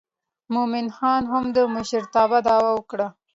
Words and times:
مومن 0.53 0.87
خان 0.97 1.23
هم 1.31 1.45
د 1.55 1.57
مشرتابه 1.75 2.37
دعوه 2.47 2.71
وکړه. 2.75 3.07